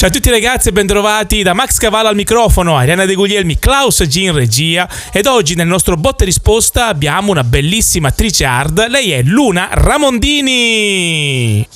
[0.00, 4.02] Ciao a tutti ragazzi e bentrovati da Max Cavallo al microfono, Ariana De Guglielmi, Klaus
[4.06, 9.12] G in regia ed oggi nel nostro botte risposta abbiamo una bellissima attrice hard, lei
[9.12, 11.68] è Luna Ramondini.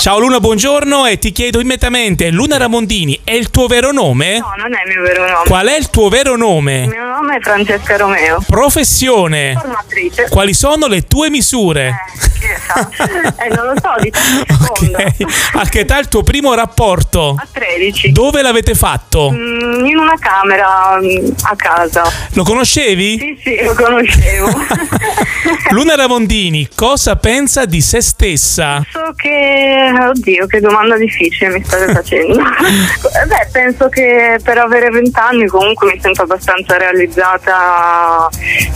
[0.00, 4.38] Ciao Luna, buongiorno e ti chiedo immediatamente, Luna Ramondini è il tuo vero nome?
[4.38, 5.44] No, non è il mio vero nome.
[5.46, 6.86] Qual è il tuo vero Il nome?
[6.86, 8.44] mio nome è Francesca Romeo.
[8.46, 9.54] Professione?
[9.58, 10.28] Formatrice.
[10.28, 11.88] Quali sono le tue misure?
[11.88, 12.49] Eh,
[13.40, 14.98] Eh, non lo so, di seconda.
[15.10, 15.54] Ok.
[15.54, 17.34] A che età il tuo primo rapporto?
[17.38, 18.12] A 13.
[18.12, 19.30] Dove l'avete fatto?
[19.30, 22.02] Mm, in una camera mm, a casa.
[22.34, 23.18] Lo conoscevi?
[23.18, 24.48] Sì, sì, lo conoscevo.
[25.70, 28.82] Luna Ramondini, cosa pensa di se stessa?
[28.90, 29.92] Penso che.
[30.00, 32.36] Oddio, che domanda difficile mi state facendo.
[32.36, 38.28] Beh, penso che per avere 20 anni comunque mi sento abbastanza realizzata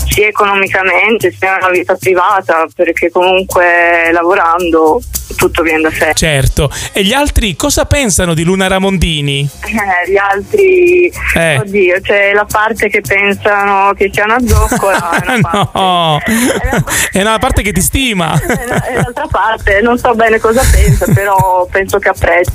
[0.09, 5.01] sia economicamente sia nella vita privata, perché comunque lavorando
[5.37, 6.13] tutto viene da sé.
[6.15, 6.71] Certo.
[6.93, 9.49] E gli altri cosa pensano di Luna Ramondini?
[9.65, 11.59] Eh, gli altri, Eh.
[11.59, 15.11] oddio, c'è la parte che pensano che sia una zoccola.
[15.25, 18.41] e una no, la- è una parte che ti stima.
[18.41, 22.53] e e l'altra parte, non so bene cosa pensa, però penso che apprezzi.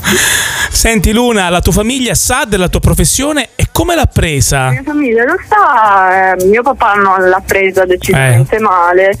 [0.70, 4.64] Senti Luna, la tua famiglia sa della tua professione e come l'ha presa?
[4.66, 8.60] La mia famiglia lo sa, eh, mio papà non l'ha presa decisamente Eh.
[8.60, 9.18] male,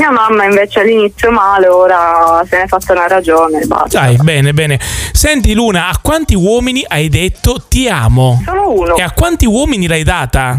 [0.00, 4.00] mia mamma invece all'inizio male, ora se ne è fatta una ragione basta.
[4.00, 4.80] Dai, bene, bene.
[5.12, 8.42] Senti Luna, a quanti uomini hai detto ti amo?
[8.44, 8.96] Solo uno.
[8.96, 10.58] E a quanti uomini l'hai data?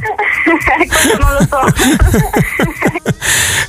[0.87, 1.59] Questo non lo so.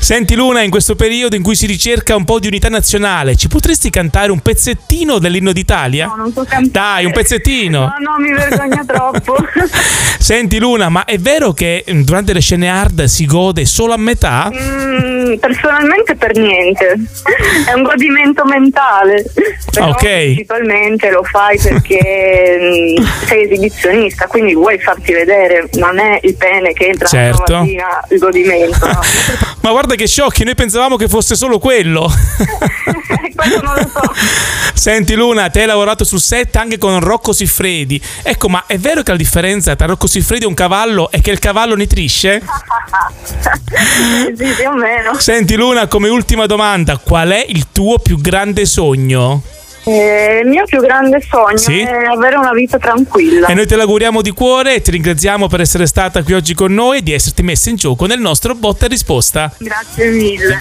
[0.02, 3.46] Senti Luna, in questo periodo in cui si ricerca un po' di unità nazionale, ci
[3.46, 6.06] potresti cantare un pezzettino dell'inno d'Italia?
[6.06, 6.70] No, non so cantare.
[6.70, 7.78] Dai, un pezzettino.
[7.78, 9.36] No, no, mi vergogno troppo.
[10.18, 13.96] Senti Luna, ma è vero che mm, durante le scene hard si gode solo a
[13.96, 14.50] metà?
[14.52, 16.94] Mm, personalmente per niente,
[17.68, 19.24] è un godimento mentale.
[19.72, 20.00] Però Ok.
[20.00, 26.72] principalmente lo fai perché mm, sei esibizionista, quindi vuoi farti vedere, non è il pene
[26.72, 27.58] che entra Certo.
[27.58, 28.86] mattina il godimento.
[28.86, 29.00] no?
[29.62, 32.10] Ma guarda che sciocchi, noi pensavamo che fosse solo quello.
[33.42, 34.14] Questo non lo so.
[34.74, 38.00] Senti Luna, te hai lavorato sul set anche con Rocco Siffredi.
[38.22, 41.30] Ecco, ma è vero che la differenza tra Rocco Siffredi e un cavallo è che
[41.30, 42.42] il cavallo nitrisce?
[44.36, 45.18] sì, più o meno.
[45.18, 49.42] Senti Luna, come ultima domanda, qual è il tuo più grande sogno?
[49.84, 51.80] Eh, il mio più grande sogno Sì?
[51.80, 53.48] è avere una vita tranquilla.
[53.48, 56.72] E noi te l'auguriamo di cuore e ti ringraziamo per essere stata qui oggi con
[56.72, 59.52] noi e di esserti messa in gioco nel nostro botta e risposta.
[59.58, 60.60] Grazie mille.